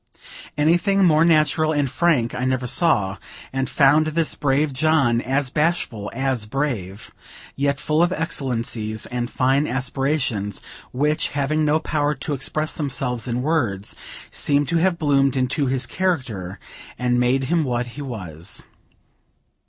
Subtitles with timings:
[0.57, 3.17] Anything more natural and frank I never saw,
[3.53, 7.11] and found this brave John as bashful as brave,
[7.55, 10.59] yet full of excellencies and fine aspirations,
[10.91, 13.95] which, having no power to express themselves in words,
[14.31, 16.57] seemed to have bloomed into his character
[16.97, 18.65] and made him what he was.